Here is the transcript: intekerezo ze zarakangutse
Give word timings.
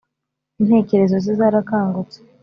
intekerezo 0.61 1.15
ze 1.25 1.31
zarakangutse 1.39 2.17